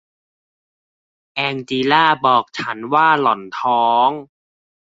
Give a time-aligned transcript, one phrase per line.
[1.35, 4.09] แองจีลาบอกฉันว่าหล่อนท้อง